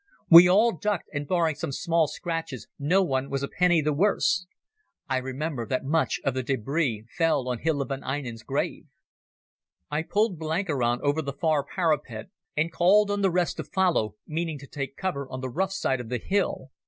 We 0.31 0.47
all 0.47 0.75
ducked, 0.75 1.11
and 1.13 1.27
barring 1.27 1.53
some 1.53 1.71
small 1.71 2.07
scratches 2.07 2.67
no 2.79 3.03
one 3.03 3.29
was 3.29 3.43
a 3.43 3.47
penny 3.47 3.81
the 3.83 3.93
worse. 3.93 4.47
I 5.07 5.17
remember 5.17 5.67
that 5.67 5.83
much 5.85 6.19
of 6.23 6.33
the 6.33 6.41
debris 6.41 7.05
fell 7.15 7.47
on 7.47 7.59
Hilda 7.59 7.85
von 7.85 8.03
Einem's 8.03 8.41
grave. 8.41 8.87
I 9.91 10.01
pulled 10.01 10.39
Blenkiron 10.39 11.01
over 11.03 11.21
the 11.21 11.33
far 11.33 11.63
parapet, 11.63 12.31
and 12.57 12.71
called 12.73 13.11
on 13.11 13.21
the 13.21 13.29
rest 13.29 13.57
to 13.57 13.63
follow, 13.63 14.15
meaning 14.25 14.57
to 14.57 14.67
take 14.67 14.97
cover 14.97 15.29
on 15.29 15.39
the 15.41 15.49
rough 15.49 15.71
side 15.71 16.01
of 16.01 16.09
the 16.09 16.17
hill. 16.17 16.71